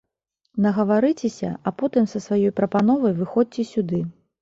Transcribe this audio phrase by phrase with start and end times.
[0.65, 4.07] Нагаварыцеся, а потым са сваёй прапановай выходзьце сюды.